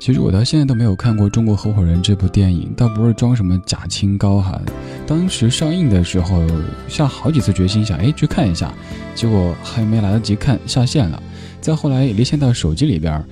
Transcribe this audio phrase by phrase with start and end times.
[0.00, 4.58] 其实我到现在都没有看过《中国合伙人》这部电影，倒不是装什么假清高哈。
[5.06, 6.42] 当时上映的时候，
[6.88, 8.72] 下好几次决心想，哎，去看一下，
[9.14, 11.22] 结果还没来得及看，下线了。
[11.60, 13.22] 再后来离线到手机里边，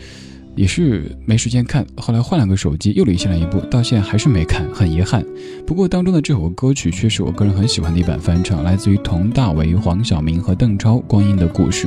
[0.56, 1.86] 也是没时间看。
[1.96, 5.24] 后来换了个手机，又离线了一部，到现在还是没看，很遗憾。
[5.66, 11.86] 不过当中的这首歌曲却是我个人很喜欢的一版翻唱，来自于佟大为、黄晓明和邓超，《光阴的故事》。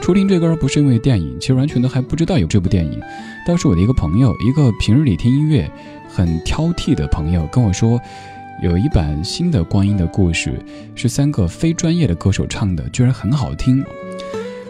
[0.00, 2.98] 初听这歌不是因为电影，其实完全都还不知道有这部电影。
[3.46, 5.70] 当时我的一个朋友，一个平日里听音乐
[6.08, 8.00] 很挑剔的朋友跟我说，
[8.62, 10.50] 有一版新的《光阴的故事》
[10.94, 13.84] 是三个非专业的歌手唱的，居然很好听。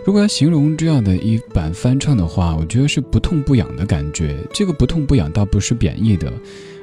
[0.05, 4.37] 如果要形容这样的一版翻唱的话，我觉得是不痛不痒的感觉。
[4.53, 6.33] 这个不痛不痒倒不是贬义的，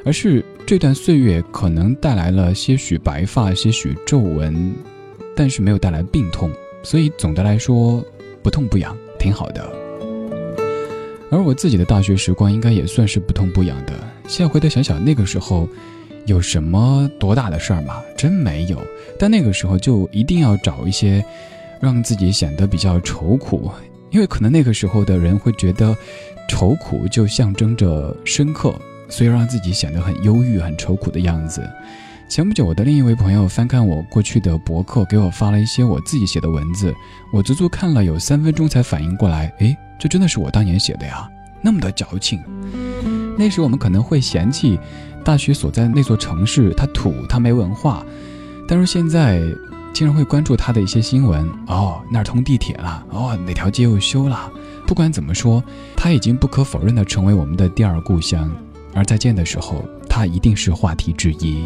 [0.05, 4.73] 而是这段岁月可能带来了些许白发、些许皱纹，
[5.35, 6.49] 但是没有带来病痛，
[6.83, 8.01] 所以总的来说。
[8.45, 9.67] 不痛不痒，挺好的。
[11.31, 13.93] 而我自己的大学时光，应该也算是不痛不痒的。
[14.27, 15.67] 现在回头想想，那个时候
[16.27, 18.03] 有什么多大的事儿吗？
[18.15, 18.79] 真没有。
[19.17, 21.25] 但那个时候就一定要找一些
[21.81, 23.71] 让自己显得比较愁苦，
[24.11, 25.97] 因为可能那个时候的人会觉得
[26.47, 28.75] 愁苦就象征着深刻，
[29.09, 31.67] 所以让自己显得很忧郁、很愁苦的样子。
[32.27, 36.93] 前不久，我的另一位朋友翻看我过去的博客，给我发了一些我自己写的文字。
[37.31, 41.29] 我足足看了有三分钟才反应过来，诶，这真的是我当年写的呀，
[41.61, 42.41] 那么的矫情。
[43.37, 44.79] 那时我们可能会嫌弃
[45.23, 48.03] 大学所在那座城市它土，它没文化，
[48.67, 49.39] 但是现在
[49.93, 51.47] 竟然会关注它的一些新闻。
[51.67, 54.51] 哦，那儿通地铁了，哦，哪条街又修了。
[54.87, 55.63] 不管怎么说，
[55.95, 58.51] 它已经不可否认的成为我们的第二故乡。
[58.93, 61.65] 而再见的时候，它一定是话题之一。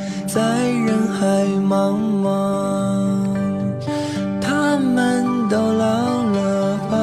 [0.33, 0.39] 在
[0.69, 2.29] 人海茫茫。
[4.39, 6.95] 他们都老了吧？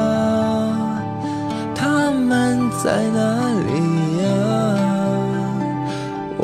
[1.75, 3.19] 他们在哪
[3.67, 3.69] 里
[4.23, 4.27] 呀？
[6.37, 6.43] 我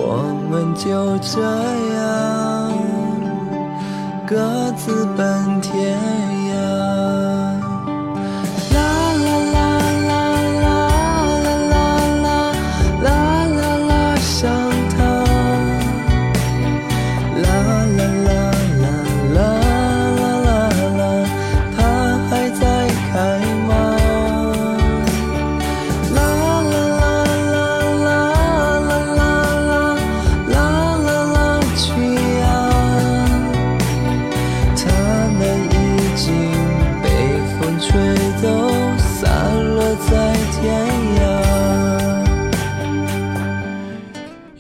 [0.52, 1.42] 们就这
[1.96, 1.98] 样
[4.28, 4.36] 各
[4.78, 5.55] 自奔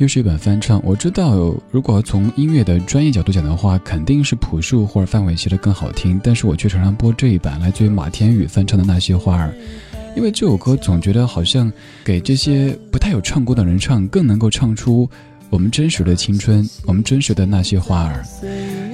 [0.06, 0.80] 又是一本翻唱。
[0.86, 1.34] 我知道，
[1.72, 9.48] 如果从音乐的专业角度讲的话，肯定是朴树或者范玮琪的更好听，但是我却常常播这一版，来自于马天宇翻唱的《那些花儿》，
[10.16, 11.74] 因为这首歌总觉得好像
[12.04, 15.10] 给这些不太有唱功的人唱，更能够唱出
[15.50, 18.24] 我们真实的青春，我们真实的那些花儿。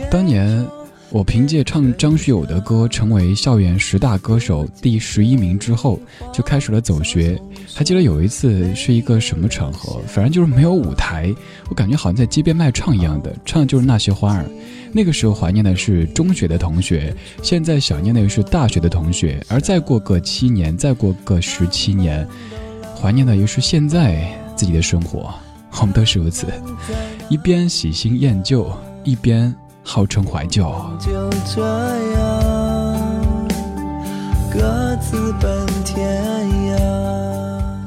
[0.10, 0.66] 当年。
[1.12, 6.00] 我凭借唱张学友的歌成为校园十大歌手第十一名之后，
[6.34, 7.38] 就开始了走学。
[7.76, 11.34] 还记得有一次是一个什么场合，反正就是没有舞台，
[11.68, 14.46] 我感觉好像在街边卖唱一样的，唱的就是那些花儿。
[14.94, 22.26] 那个时候怀念的是中学的同学，现在想念的又是大学的同学，而再过个七年，再过个十七年，
[22.96, 24.26] 怀念的又是现在
[24.56, 25.34] 自己的生活。
[25.82, 26.48] 我们都是如此，
[27.30, 28.72] 一边喜新厌旧，
[29.04, 29.54] 一边。
[29.84, 30.64] 号称怀旧，
[31.00, 31.62] 就这
[32.14, 33.38] 样
[34.52, 37.82] 各自奔天涯。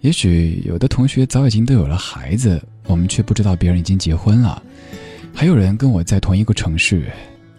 [0.00, 4.62] 也许有的同学早已经都有了孩子，我们却不知道别人已经结婚了。
[5.34, 7.10] 还有人跟我在同一个城市，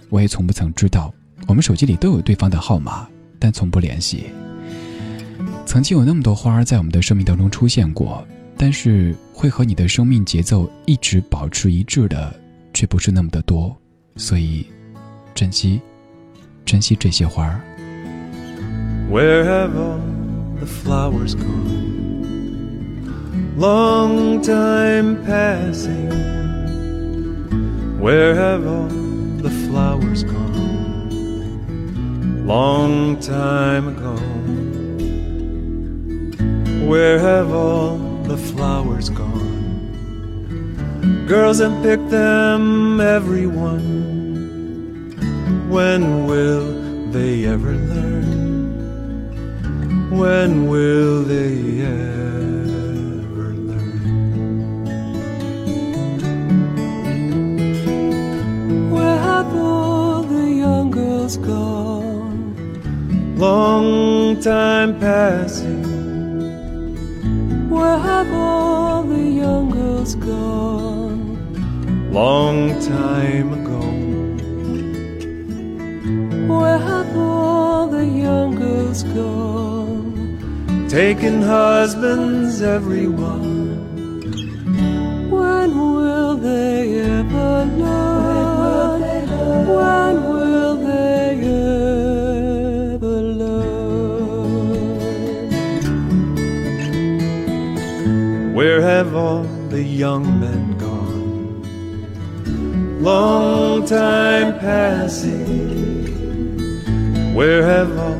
[0.09, 1.13] 我也从不曾知道。
[1.45, 3.07] 我们手机里都有对方的号码，
[3.39, 4.25] 但从不联系。
[5.65, 8.25] 曾经有那么多花儿在我们的生命当中出现过，
[8.57, 12.33] 但是会和你的生命节奏一直保持一致的。
[12.77, 13.75] 却不是那么的多，
[14.17, 14.67] 所以
[15.33, 15.81] 珍惜，
[16.63, 17.59] 珍惜这些花儿。
[19.09, 19.99] Where have all
[20.59, 21.95] the flowers gone?
[23.57, 26.11] Long time passing.
[27.99, 28.87] Where have all
[29.41, 31.09] the flowers gone?
[32.45, 34.15] Long time ago.
[36.87, 37.97] Where have all
[38.27, 39.46] the flowers gone?
[41.27, 44.07] Girls and pick them, everyone.
[45.69, 48.29] When will they ever learn?
[50.09, 53.99] When will they ever learn?
[58.89, 62.55] Where have all the young girls gone?
[63.35, 65.83] Long time passing.
[67.69, 71.06] Where have all the young girls gone?
[72.11, 73.81] Long time ago.
[76.47, 80.87] Where have all the young girls gone?
[80.89, 83.75] Taking husbands, everyone.
[85.29, 89.01] When will they ever learn?
[89.67, 91.39] When will they
[92.95, 93.75] ever learn?
[98.55, 100.36] Where have all the young?
[103.07, 106.03] Long time passing.
[107.33, 108.19] Where have all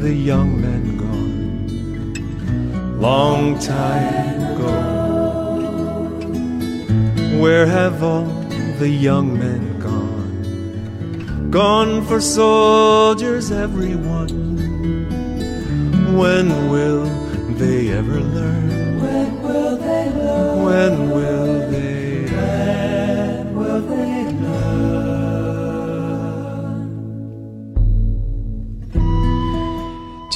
[0.00, 2.98] the young men gone?
[3.00, 4.74] Long time ago.
[7.40, 8.26] Where have all
[8.80, 11.50] the young men gone?
[11.52, 14.34] Gone for soldiers, everyone.
[16.18, 17.06] When will
[17.54, 18.98] they ever learn?
[19.00, 20.64] When will they learn?
[20.64, 21.53] When will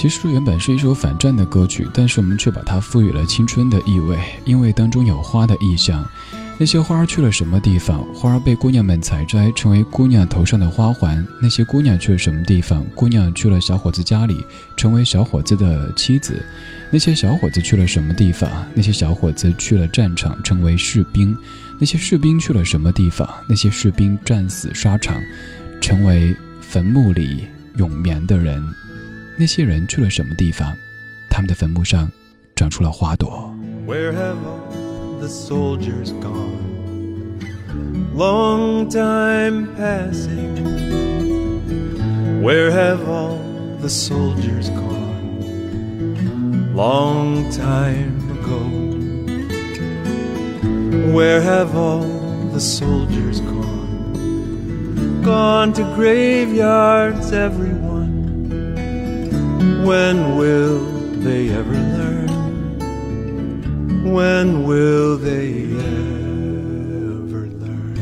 [0.00, 6.08] 其实原本是一首反战的歌曲，但是我们却把它赋予了青春的意味，因为当中有花的意象。
[6.56, 8.06] 那些花儿去了什么地方？
[8.14, 11.26] 花儿被姑娘们采摘，成为姑娘头上的花环。
[11.42, 12.86] 那些姑娘去了什么地方？
[12.94, 16.40] 姑娘去了小伙子家里，成为小伙子的妻子。
[16.92, 18.48] 那些小伙子去了什么地方？
[18.76, 21.36] 那些小伙子去了战场，成为士兵。
[21.76, 23.28] 那些士兵去了什么地方？
[23.48, 25.20] 那些士兵战死沙场，
[25.80, 28.64] 成为坟墓里永眠的人。
[29.37, 30.75] 那些人去了什么地方？
[31.29, 32.11] 他们的坟墓上
[32.55, 33.53] 长出了花朵。
[35.23, 37.39] the soldiers gone.
[38.13, 40.53] Long time passing.
[42.43, 43.39] Where have all
[43.79, 45.39] the soldiers gone?
[46.75, 48.59] Long time ago.
[51.13, 52.03] Where have all
[52.51, 55.21] the soldiers gone?
[55.23, 57.86] Gone to graveyards, everyone.
[59.86, 60.80] When will
[61.22, 62.28] they ever learn?
[64.12, 67.94] When will they ever learn?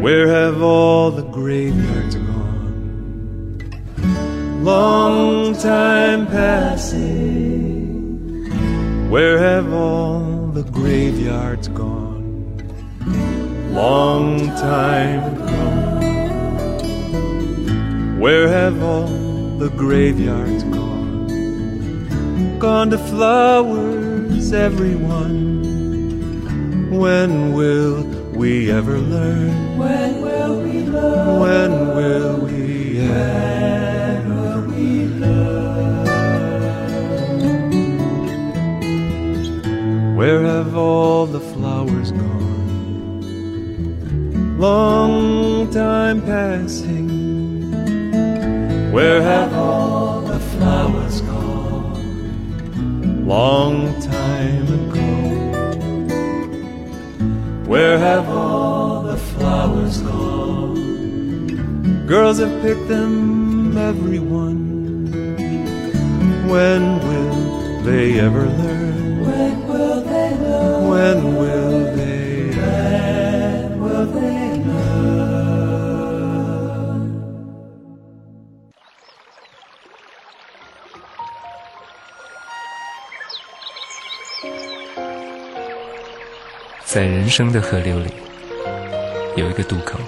[0.00, 3.70] Where have all the graveyards gone?
[4.62, 7.34] Long time passing.
[9.10, 12.56] Where have all the graveyards gone?
[13.72, 15.43] Long time.
[18.24, 19.06] Where have all
[19.58, 21.28] the graveyards gone?
[22.58, 25.60] gone to flowers, everyone.
[26.90, 28.02] When will
[28.32, 29.76] we ever learn?
[29.76, 31.40] When will we learn?
[31.40, 34.68] When will we ever
[35.20, 35.76] learn?
[40.16, 43.20] Where have all the flowers gone?
[44.58, 47.23] Long time passing.
[48.94, 51.44] Where have all the flowers gone?
[53.26, 55.10] long time ago.
[57.66, 60.76] Where have all the flowers gone?
[62.06, 64.62] Girls have picked them, everyone.
[66.48, 69.26] When will they ever learn?
[69.26, 70.88] When will they learn?
[70.88, 71.83] When will
[86.94, 88.08] 在人生的河流里，
[89.34, 89.98] 有一个渡口。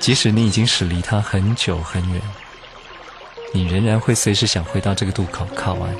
[0.00, 2.20] 即使你已经驶离它很久很远，
[3.54, 5.94] 你仍然会随时想回到这个渡口靠岸，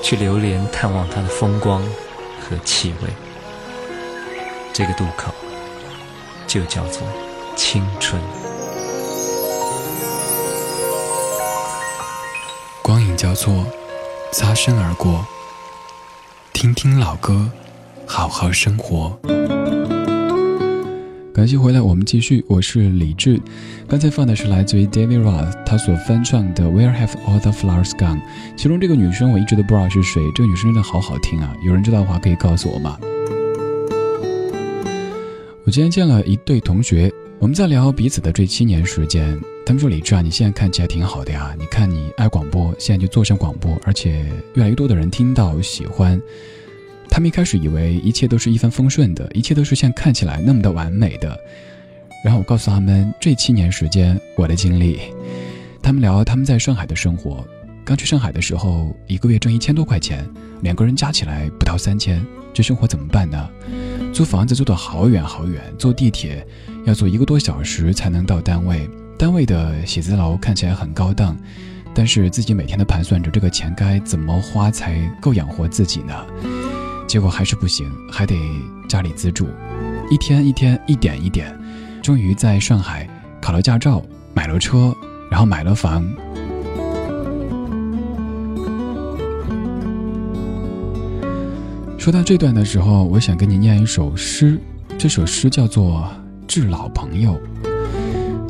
[0.00, 1.82] 去流连探望它的风光
[2.40, 3.08] 和气味。
[4.72, 5.34] 这个渡口
[6.46, 7.02] 就叫做
[7.56, 8.22] 青春。
[12.80, 13.66] 光影交错，
[14.30, 15.26] 擦身而过。
[16.52, 17.50] 听听老歌。
[18.06, 19.18] 好好生活。
[21.32, 22.44] 感谢回来，我们继续。
[22.48, 23.40] 我是李志。
[23.88, 28.18] 刚才放的是来自于 David Roth 他所翻唱的《Where Have All the Flowers Gone》。
[28.56, 31.54] 其中这个女生我一直都不知道是谁，这个女生真的好好听啊！
[31.66, 32.98] 有人知道的话可以告诉我吗？
[35.64, 39.38] 我今天见了一对同学，我们在聊彼此的这七年时间。
[39.66, 41.54] 他们说：“李志啊，你现在看起来挺好的呀。
[41.58, 46.20] 你看你爱广播，现在就做上广播，而且越来越多的人听到喜欢。”
[47.14, 51.38] 他们一开始以为一切都是一帆风顺的，一切都是像看起来那么的完美的。
[52.24, 54.98] 然后我告诉他们这七年时间我的经历。
[55.80, 57.46] 他们聊他们在上海的生活。
[57.84, 60.28] 刚去上海的时候，一个月挣一千多块钱，
[60.62, 62.20] 两个人加起来不到三千，
[62.52, 63.48] 这生活怎么办呢？
[64.12, 66.44] 租房子租得好远好远，坐地铁
[66.84, 68.90] 要坐一个多小时才能到单位。
[69.16, 71.38] 单位的写字楼看起来很高档，
[71.94, 76.12] 但是自己每天都盘算着这个钱该怎么花才够养活自己呢？
[77.06, 78.36] 结果还是不行，还得
[78.88, 79.46] 家里资助，
[80.10, 81.56] 一天一天，一点一点，
[82.02, 83.08] 终于在上海
[83.40, 84.02] 考了驾照，
[84.34, 84.94] 买了车，
[85.30, 86.04] 然后买了房。
[91.98, 94.60] 说到这段的时候，我想跟你念一首诗，
[94.98, 96.06] 这首诗叫做
[96.46, 97.40] 《致老朋友》。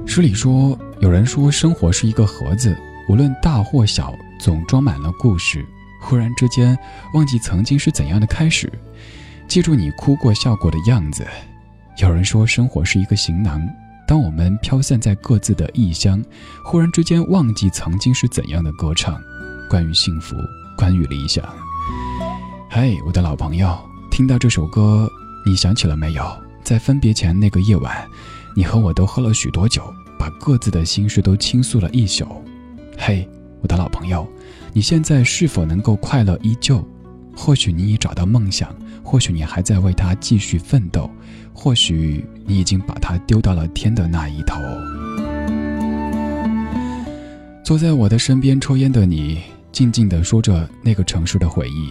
[0.08, 2.76] 诗里说，有人说生活是一个盒子，
[3.08, 5.64] 无论大或小，总装满了故事。
[6.04, 6.78] 忽然之间，
[7.14, 8.70] 忘记曾经是怎样的开始，
[9.48, 11.26] 记住你哭过笑过的样子。
[11.96, 13.66] 有人说，生活是一个行囊，
[14.06, 16.22] 当我们飘散在各自的异乡，
[16.62, 19.18] 忽然之间忘记曾经是怎样的歌唱，
[19.70, 20.36] 关于幸福，
[20.76, 21.42] 关于理想。
[22.68, 23.74] 嘿，我的老朋友，
[24.10, 25.08] 听到这首歌，
[25.46, 26.22] 你想起了没有？
[26.62, 28.06] 在分别前那个夜晚，
[28.54, 29.82] 你和我都喝了许多酒，
[30.18, 32.26] 把各自的心事都倾诉了一宿。
[32.98, 33.28] 嘿，
[33.64, 34.28] 我的老朋友。
[34.74, 36.86] 你现在是否能够快乐依旧？
[37.34, 41.10] 或许你已找到梦想，或许你还在为它继续奋斗，
[41.52, 44.60] 或许你已经把它丢到了天的那一头。
[47.64, 49.40] 坐在我的身边抽烟的你，
[49.72, 51.88] 静静地说着那个城市的回忆，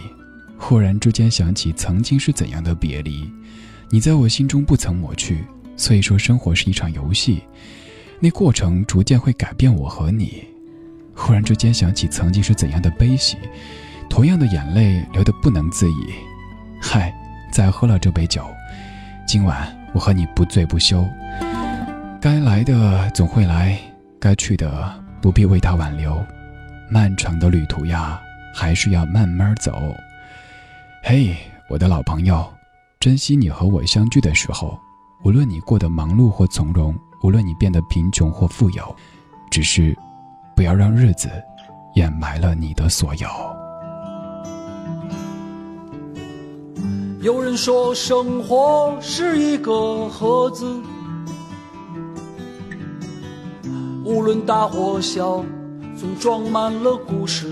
[0.57, 3.27] 忽然之间想起曾经是怎样的别离。
[3.89, 5.43] 你在我心中不曾抹去，
[5.75, 7.41] 所以说生活是一场游戏，
[8.19, 10.52] 那过程逐渐会改变我和你。
[11.15, 13.37] 忽然之间想起曾经是怎样的悲喜，
[14.09, 16.13] 同样的眼泪流得不能自已。
[16.81, 17.13] 嗨，
[17.51, 18.45] 再喝了这杯酒，
[19.27, 21.07] 今晚我和你不醉不休。
[22.19, 23.77] 该来的总会来，
[24.19, 25.03] 该去的。
[25.21, 26.21] 不必为他挽留，
[26.89, 28.19] 漫长的旅途呀，
[28.53, 29.71] 还是要慢慢走。
[31.01, 31.33] 嘿，
[31.69, 32.45] 我的老朋友，
[32.99, 34.77] 珍惜你和我相聚的时候，
[35.23, 38.93] 无论你过得忙碌或从容，无论你变得贫穷或富有，
[39.49, 39.97] 只是
[40.55, 41.29] 不要让日子
[41.95, 43.27] 掩埋了你的所有。
[47.21, 50.65] 有人说，生活是一个盒子。
[54.05, 55.43] 无论大或小，
[55.95, 57.51] 总装满了故事。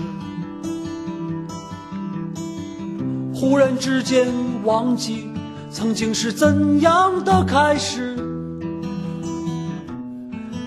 [3.34, 4.28] 忽然之间
[4.62, 5.28] 忘记
[5.70, 8.11] 曾经是怎样的开始，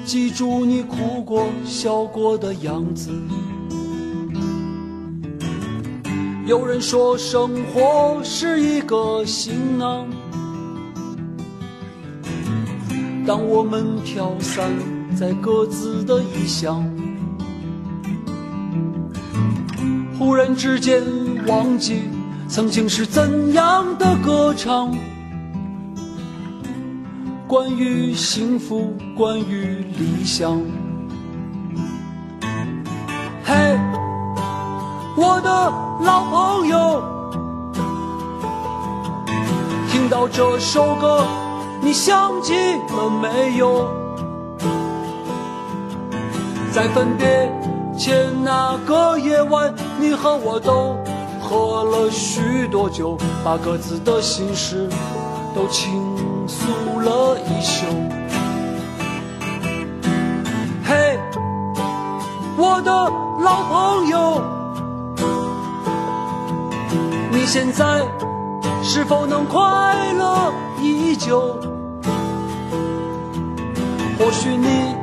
[0.05, 3.09] 记住你哭过笑过的样子。
[6.45, 10.07] 有人说生活是一个行囊，
[13.25, 14.69] 当我们飘散。
[15.15, 16.83] 在各自的异乡，
[20.19, 21.01] 忽然之间
[21.47, 22.01] 忘记
[22.49, 24.93] 曾经是怎样的歌唱。
[27.55, 30.61] 关于幸福，关于理想。
[33.45, 33.79] 嘿，
[35.15, 35.49] 我的
[36.01, 37.01] 老朋友，
[39.89, 41.25] 听到这首歌，
[41.81, 42.53] 你想起
[42.89, 43.87] 了没有？
[46.73, 47.49] 在分别
[47.97, 50.97] 前那个夜晚，你和我都
[51.41, 54.89] 喝了许多酒，把各自的心事
[55.55, 56.03] 都倾
[56.49, 56.65] 诉
[57.05, 57.85] 了一宿。
[60.83, 61.19] 嘿，
[62.57, 62.91] 我的
[63.39, 64.41] 老朋友，
[67.31, 68.01] 你现在
[68.83, 71.55] 是否能快乐依旧？
[74.17, 74.95] 或许你。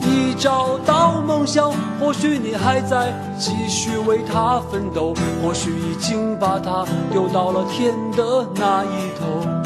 [0.00, 9.57] 已找到梦想，或许你还在继续为它奋斗，或许已经把它丢到了天的那一头。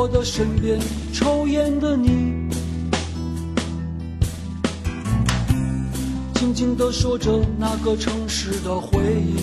[0.00, 0.80] 我的身边
[1.12, 2.48] 抽烟的你，
[6.32, 9.36] 静静地说着那个城市的回忆。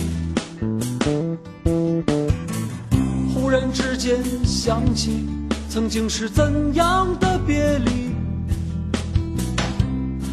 [3.32, 5.24] 忽然之间想起，
[5.70, 8.10] 曾经是怎样的别离，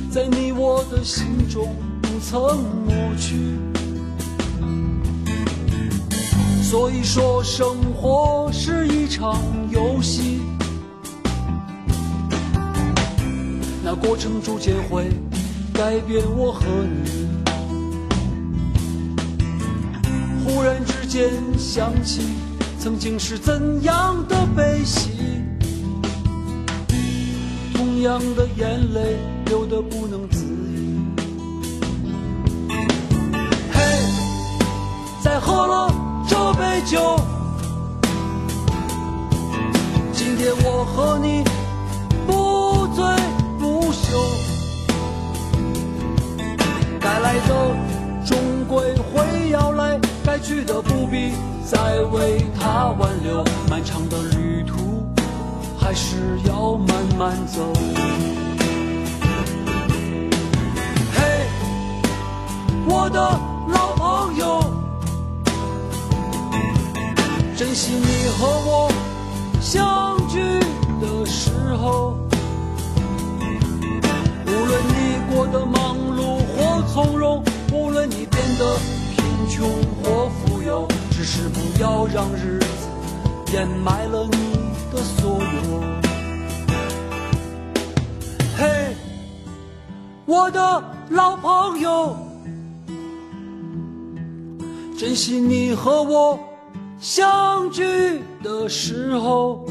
[0.10, 3.75] 在你我的心中不曾抹去。
[6.68, 10.42] 所以说，生活是一场游戏，
[13.84, 15.12] 那过程逐渐会
[15.72, 16.66] 改变我和
[17.04, 17.28] 你。
[20.44, 22.22] 忽然之间想起，
[22.80, 25.12] 曾经是怎样的悲喜，
[27.76, 30.98] 同样的眼泪流得不能自已。
[33.72, 33.82] 嘿，
[35.24, 36.05] 再喝了。
[36.58, 37.20] 杯酒，
[40.14, 41.44] 今天我和你
[42.26, 43.04] 不醉
[43.60, 44.18] 不休。
[47.00, 47.76] 该来的
[48.26, 48.38] 终
[48.70, 51.34] 归会要来，该去的不必
[51.66, 53.44] 再为他挽留。
[53.70, 55.06] 漫长的旅途
[55.78, 57.74] 还是要慢慢走。
[61.14, 61.48] 嘿，
[62.88, 63.20] 我的
[63.68, 64.85] 老朋友。
[67.58, 68.92] 珍惜你和我
[69.62, 70.42] 相聚
[71.00, 72.18] 的时候，
[74.46, 77.42] 无论你过得忙碌或从容，
[77.72, 78.76] 无论你变得
[79.16, 79.70] 贫穷
[80.04, 82.68] 或富有，只是不要让日子
[83.54, 84.60] 掩埋了你
[84.92, 85.82] 的所有。
[88.58, 88.94] 嘿，
[90.26, 92.18] 我的老朋友，
[94.98, 96.38] 珍惜你和我
[97.00, 97.84] 相聚
[98.44, 99.66] 的时候。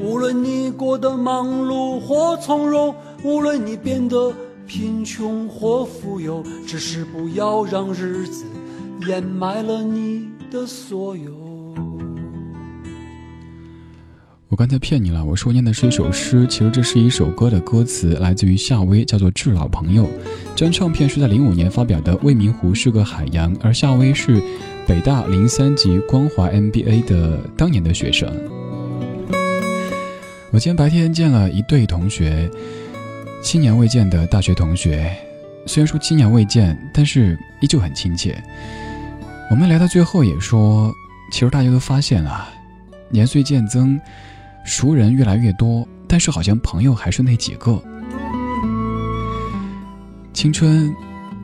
[0.00, 2.94] 无论你过得忙碌或从容，
[3.24, 4.32] 无论你变得
[4.64, 8.44] 贫穷或富有，只是不要让日子
[9.08, 11.32] 掩埋了你的所有。
[14.48, 20.04] 我刚才骗你了，我说念的是一首诗，其实这是一首歌的歌词，来自于夏威，叫做《致老朋友》。
[20.54, 24.40] 这张唱片是在零五年发表的，《未名湖是个海洋》，而夏威是
[24.88, 28.26] 北大零三级光华 MBA 的当年的学生。
[30.50, 32.50] 我今天白天见了一对同学，
[33.42, 35.14] 七年未见的大学同学。
[35.66, 38.42] 虽然说七年未见，但是依旧很亲切。
[39.50, 40.90] 我们聊到最后也说，
[41.30, 42.48] 其实大家都发现了，
[43.10, 44.00] 年岁渐增，
[44.64, 47.78] 熟人越来越多，但是好像朋友还是那几个。
[50.32, 50.90] 青春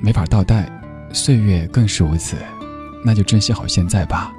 [0.00, 0.66] 没法倒带，
[1.12, 2.38] 岁月更是如此，
[3.05, 4.33] 那就珍惜好现在吧。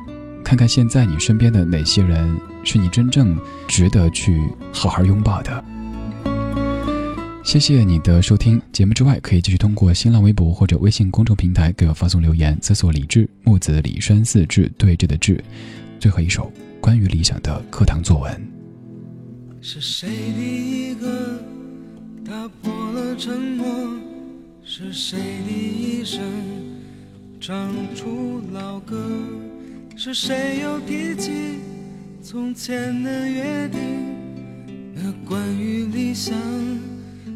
[0.43, 5.63] 看看现在你身边的哪些人是你真正值得去好好拥抱的。
[7.43, 15.43] 谢谢你的收听，节目之外可以继续通过新浪微博或者微信公众平台给我发送留言，搜索“李志木子李山四志对峙的志”。
[15.99, 16.51] 最后一首
[16.81, 18.47] 关于理想的课堂作文。
[19.61, 21.39] 是谁第一个
[22.25, 23.65] 打破了沉默？
[24.63, 26.21] 是谁第一声
[27.39, 28.95] 唱出老歌？
[29.95, 31.59] 是谁又提起
[32.21, 33.79] 从前的约定？
[34.93, 36.35] 那关于理想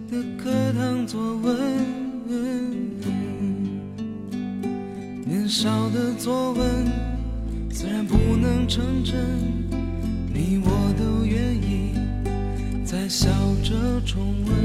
[0.09, 1.57] 的课堂作文，
[5.25, 6.87] 年少的作文
[7.71, 9.15] 虽然不能成真，
[10.33, 11.93] 你我都愿意
[12.83, 13.29] 再笑
[13.63, 14.55] 着重温。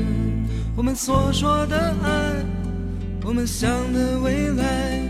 [0.77, 2.45] 我们所说的爱，
[3.25, 5.04] 我们想的未来，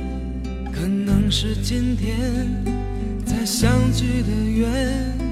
[0.85, 2.47] 可能是今天
[3.25, 3.43] 再。
[3.47, 5.24] 相聚的缘，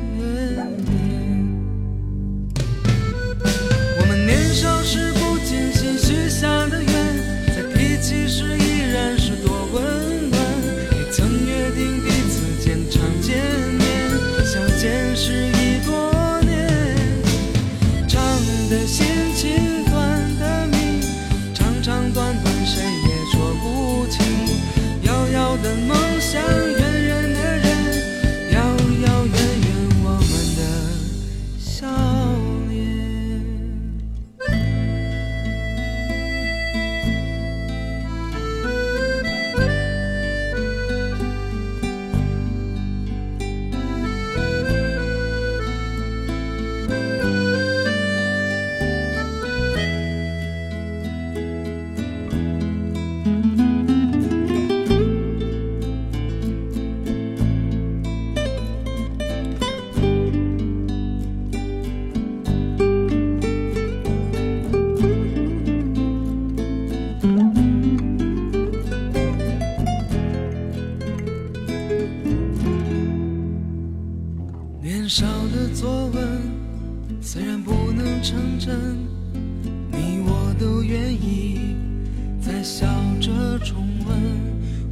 [82.63, 82.87] 笑
[83.21, 84.17] 着重温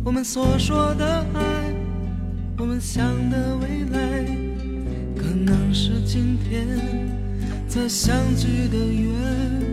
[0.04, 1.40] 我们所说的爱，
[2.58, 4.24] 我们想的未来，
[5.16, 6.66] 可能是今天
[7.68, 9.69] 才相聚的缘。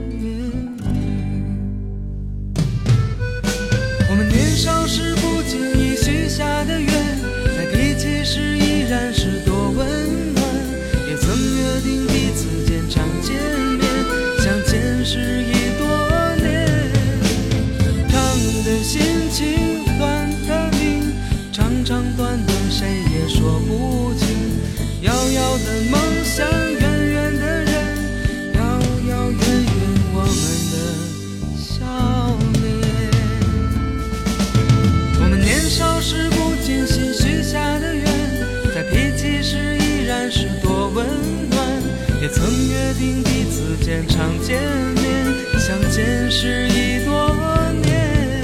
[44.47, 44.63] 见
[44.95, 45.25] 面，
[45.59, 47.35] 相见时已多
[47.83, 48.41] 年。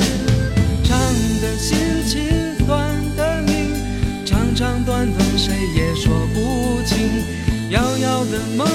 [0.83, 0.99] 长
[1.39, 3.73] 的心情短的命。
[4.25, 7.23] 长长短短，谁也说不清。
[7.69, 8.72] 遥遥的梦。